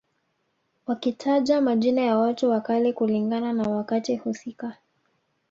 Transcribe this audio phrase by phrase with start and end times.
[0.85, 4.77] Wakitaja majina ya watu wa kale kulingana na wakati husika